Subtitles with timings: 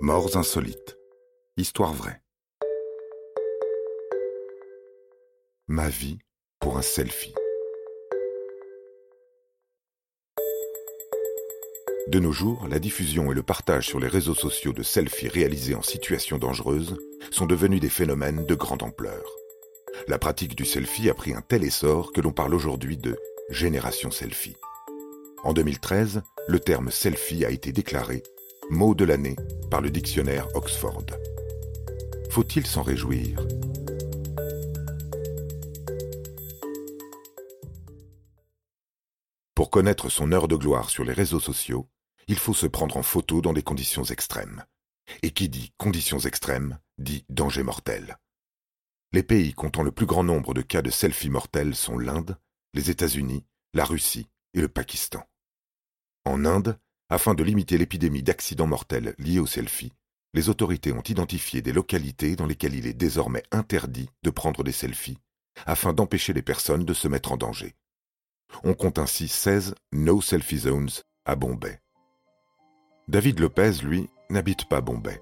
[0.00, 0.98] Morts insolites.
[1.56, 2.20] Histoire vraie.
[5.68, 6.18] Ma vie
[6.60, 7.32] pour un selfie.
[12.08, 15.74] De nos jours, la diffusion et le partage sur les réseaux sociaux de selfies réalisés
[15.74, 16.98] en situation dangereuse
[17.30, 19.24] sont devenus des phénomènes de grande ampleur.
[20.08, 23.16] La pratique du selfie a pris un tel essor que l'on parle aujourd'hui de
[23.48, 24.56] génération selfie.
[25.42, 28.22] En 2013, le terme selfie a été déclaré
[28.70, 29.36] mot de l'année
[29.70, 31.06] par le dictionnaire Oxford.
[32.30, 33.46] Faut-il s'en réjouir?
[39.54, 41.88] Pour connaître son heure de gloire sur les réseaux sociaux,
[42.28, 44.64] il faut se prendre en photo dans des conditions extrêmes.
[45.22, 48.18] Et qui dit conditions extrêmes dit danger mortel.
[49.12, 52.36] Les pays comptant le plus grand nombre de cas de selfie mortels sont l'Inde,
[52.74, 55.24] les États-Unis, la Russie et le Pakistan.
[56.24, 59.92] En Inde, afin de limiter l'épidémie d'accidents mortels liés aux selfies,
[60.34, 64.72] les autorités ont identifié des localités dans lesquelles il est désormais interdit de prendre des
[64.72, 65.18] selfies,
[65.64, 67.74] afin d'empêcher les personnes de se mettre en danger.
[68.62, 70.90] On compte ainsi 16 No Selfie Zones
[71.24, 71.80] à Bombay.
[73.08, 75.20] David Lopez, lui, n'habite pas Bombay.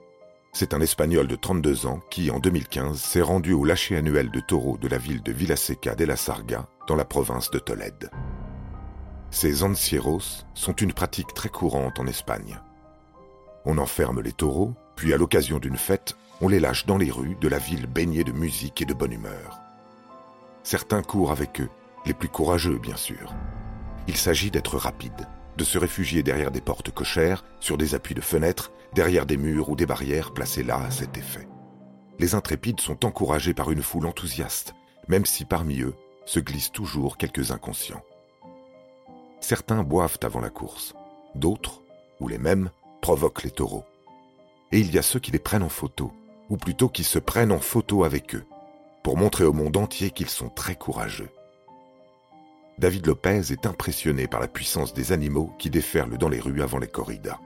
[0.52, 4.40] C'est un Espagnol de 32 ans qui, en 2015, s'est rendu au lâcher annuel de
[4.40, 8.10] taureaux de la ville de Villaseca de la Sarga, dans la province de Tolède.
[9.34, 12.60] Ces encierros sont une pratique très courante en Espagne.
[13.64, 17.36] On enferme les taureaux, puis à l'occasion d'une fête, on les lâche dans les rues
[17.40, 19.58] de la ville baignée de musique et de bonne humeur.
[20.62, 21.68] Certains courent avec eux,
[22.06, 23.34] les plus courageux bien sûr.
[24.06, 28.20] Il s'agit d'être rapide, de se réfugier derrière des portes cochères, sur des appuis de
[28.20, 31.48] fenêtres, derrière des murs ou des barrières placées là à cet effet.
[32.20, 34.74] Les intrépides sont encouragés par une foule enthousiaste,
[35.08, 38.04] même si parmi eux se glissent toujours quelques inconscients.
[39.46, 40.94] Certains boivent avant la course,
[41.34, 41.82] d'autres,
[42.18, 42.70] ou les mêmes,
[43.02, 43.84] provoquent les taureaux.
[44.72, 46.12] Et il y a ceux qui les prennent en photo,
[46.48, 48.46] ou plutôt qui se prennent en photo avec eux,
[49.02, 51.28] pour montrer au monde entier qu'ils sont très courageux.
[52.78, 56.78] David Lopez est impressionné par la puissance des animaux qui déferlent dans les rues avant
[56.78, 57.38] les corridas.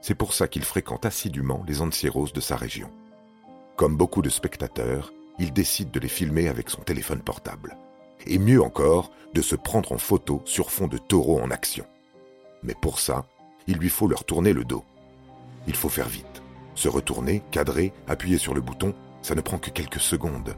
[0.00, 2.90] C'est pour ça qu'il fréquente assidûment les ancieros de sa région.
[3.76, 7.76] Comme beaucoup de spectateurs, il décide de les filmer avec son téléphone portable
[8.26, 11.86] et mieux encore, de se prendre en photo sur fond de taureaux en action.
[12.62, 13.26] Mais pour ça,
[13.66, 14.84] il lui faut leur tourner le dos.
[15.66, 16.42] Il faut faire vite.
[16.74, 20.56] Se retourner, cadrer, appuyer sur le bouton, ça ne prend que quelques secondes.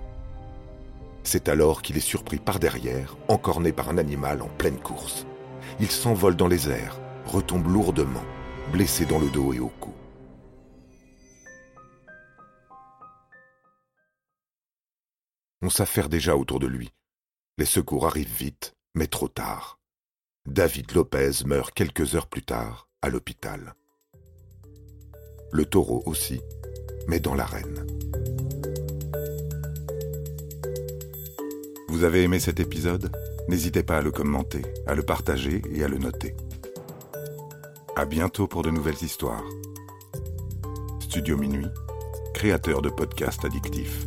[1.22, 5.26] C'est alors qu'il est surpris par derrière, encorné par un animal en pleine course.
[5.80, 8.22] Il s'envole dans les airs, retombe lourdement,
[8.72, 9.92] blessé dans le dos et au cou.
[15.62, 16.92] On s'affaire déjà autour de lui,
[17.56, 19.78] les secours arrivent vite, mais trop tard.
[20.46, 23.74] David Lopez meurt quelques heures plus tard à l'hôpital.
[25.52, 26.40] Le taureau aussi,
[27.06, 27.86] mais dans l'arène.
[31.88, 33.14] Vous avez aimé cet épisode?
[33.48, 36.34] N'hésitez pas à le commenter, à le partager et à le noter.
[37.94, 39.44] À bientôt pour de nouvelles histoires.
[40.98, 41.68] Studio Minuit,
[42.32, 44.06] créateur de podcasts addictifs.